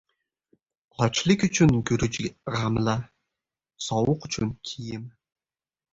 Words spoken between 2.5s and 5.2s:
g‘amla, sovuq uchun— kiyim.